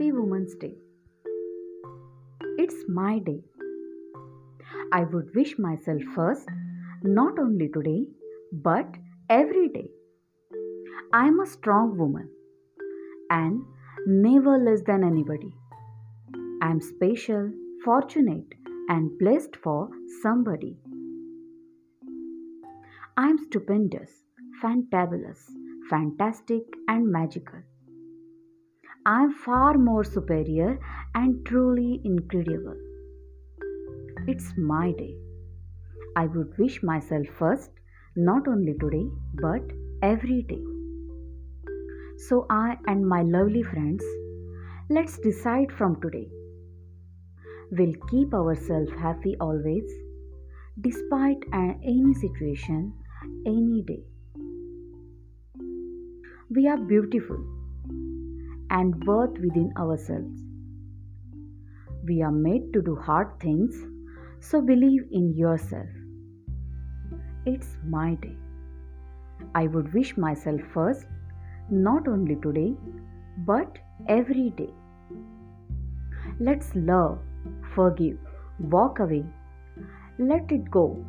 Women's 0.00 0.54
Day. 0.56 0.74
It's 2.58 2.84
my 2.88 3.20
day. 3.20 3.42
I 4.92 5.04
would 5.04 5.34
wish 5.34 5.58
myself 5.58 6.02
first, 6.14 6.48
not 7.02 7.38
only 7.38 7.68
today, 7.68 8.06
but 8.52 8.86
every 9.30 9.68
day. 9.68 9.88
I 11.12 11.26
am 11.28 11.40
a 11.40 11.46
strong 11.46 11.96
woman 11.96 12.28
and 13.30 13.64
never 14.06 14.58
less 14.58 14.82
than 14.86 15.04
anybody. 15.04 15.52
I 16.60 16.70
am 16.70 16.80
special, 16.80 17.52
fortunate, 17.84 18.54
and 18.88 19.16
blessed 19.18 19.56
for 19.56 19.88
somebody. 20.22 20.76
I 23.16 23.28
am 23.28 23.38
stupendous, 23.38 24.10
fantabulous, 24.62 25.38
fantastic, 25.88 26.62
and 26.88 27.10
magical. 27.10 27.60
I 29.06 29.24
am 29.24 29.34
far 29.34 29.76
more 29.76 30.02
superior 30.02 30.80
and 31.14 31.44
truly 31.44 32.00
incredible. 32.04 32.76
It's 34.26 34.54
my 34.56 34.92
day. 34.92 35.14
I 36.16 36.24
would 36.24 36.56
wish 36.56 36.82
myself 36.82 37.26
first, 37.38 37.70
not 38.16 38.48
only 38.48 38.72
today, 38.80 39.06
but 39.34 39.60
every 40.02 40.40
day. 40.44 40.64
So, 42.16 42.46
I 42.48 42.78
and 42.86 43.06
my 43.06 43.20
lovely 43.20 43.62
friends, 43.62 44.02
let's 44.88 45.18
decide 45.18 45.70
from 45.70 46.00
today. 46.00 46.30
We'll 47.72 48.00
keep 48.08 48.32
ourselves 48.32 48.90
happy 48.92 49.36
always, 49.38 49.92
despite 50.80 51.44
any 51.52 52.14
situation, 52.14 52.94
any 53.44 53.82
day. 53.82 54.04
We 56.48 56.68
are 56.68 56.78
beautiful 56.78 57.63
and 58.70 59.04
worth 59.04 59.38
within 59.38 59.72
ourselves. 59.76 60.42
We 62.04 62.22
are 62.22 62.32
made 62.32 62.72
to 62.72 62.82
do 62.82 62.96
hard 62.96 63.40
things, 63.40 63.74
so 64.40 64.60
believe 64.60 65.04
in 65.10 65.34
yourself. 65.34 65.88
It's 67.46 67.76
my 67.88 68.14
day. 68.14 68.36
I 69.54 69.66
would 69.66 69.92
wish 69.94 70.16
myself 70.16 70.60
first, 70.72 71.06
not 71.70 72.08
only 72.08 72.36
today, 72.36 72.74
but 73.38 73.78
every 74.08 74.50
day. 74.50 74.72
Let's 76.40 76.74
love, 76.74 77.18
forgive, 77.74 78.18
walk 78.58 78.98
away, 78.98 79.24
let 80.18 80.50
it 80.52 80.70
go, 80.70 81.04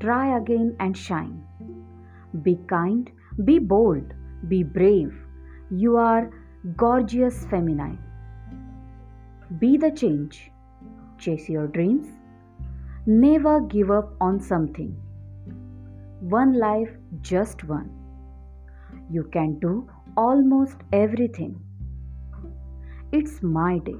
try 0.00 0.36
again 0.36 0.76
and 0.80 0.96
shine. 0.96 1.42
Be 2.42 2.58
kind, 2.68 3.10
be 3.44 3.58
bold, 3.58 4.14
be 4.48 4.62
brave. 4.62 5.14
You 5.70 5.96
are 5.96 6.30
gorgeous 6.76 7.46
feminine. 7.46 7.98
Be 9.58 9.76
the 9.78 9.90
change. 9.90 10.50
Chase 11.18 11.48
your 11.48 11.66
dreams. 11.66 12.06
Never 13.06 13.60
give 13.62 13.90
up 13.90 14.12
on 14.20 14.40
something. 14.40 14.94
One 16.20 16.58
life, 16.58 16.90
just 17.22 17.64
one. 17.64 17.90
You 19.10 19.24
can 19.24 19.58
do 19.58 19.88
almost 20.16 20.76
everything. 20.92 21.58
It's 23.10 23.42
my 23.42 23.78
day. 23.78 23.96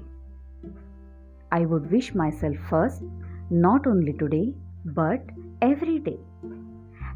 I 1.50 1.64
would 1.64 1.90
wish 1.90 2.14
myself 2.14 2.56
first, 2.68 3.02
not 3.48 3.86
only 3.86 4.12
today, 4.12 4.54
but 4.84 5.22
every 5.62 5.98
day. 5.98 6.18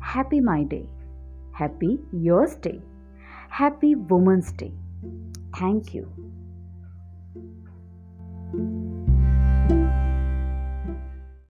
Happy 0.00 0.40
my 0.40 0.64
day. 0.64 0.86
Happy 1.52 2.00
yours 2.12 2.56
day. 2.56 2.80
Happy 3.50 3.94
Women's 3.94 4.50
Day. 4.52 4.72
Thank 5.56 5.94
you. 5.94 6.12